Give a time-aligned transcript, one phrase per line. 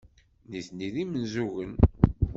[0.49, 1.73] Nitni d imenzugen.